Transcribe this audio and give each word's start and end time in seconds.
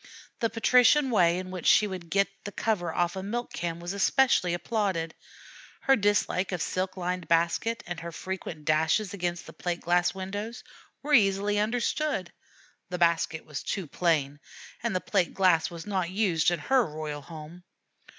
The 0.39 0.49
patrician 0.49 1.11
way 1.11 1.37
in 1.37 1.51
which 1.51 1.67
she 1.67 1.85
would 1.85 2.09
get 2.09 2.27
the 2.43 2.51
cover 2.51 2.91
off 2.91 3.15
a 3.15 3.21
milk 3.21 3.53
can 3.53 3.79
was 3.79 3.93
especially 3.93 4.51
applauded. 4.55 5.13
Her 5.81 5.95
dislike 5.95 6.51
of 6.51 6.59
her 6.59 6.63
silk 6.65 6.97
lined 6.97 7.27
basket, 7.27 7.83
and 7.85 7.99
her 7.99 8.11
frequent 8.11 8.65
dashes 8.65 9.13
against 9.13 9.45
the 9.45 9.53
plate 9.53 9.81
glass 9.81 10.15
windows, 10.15 10.63
were 11.03 11.13
easily 11.13 11.59
understood: 11.59 12.33
the 12.89 12.97
basket 12.97 13.45
was 13.45 13.61
too 13.61 13.85
plain, 13.85 14.39
and 14.81 14.97
plate 15.05 15.35
glass 15.35 15.69
was 15.69 15.85
not 15.85 16.09
used 16.09 16.49
in 16.49 16.57
her 16.57 16.83
royal 16.83 17.21
home. 17.21 17.63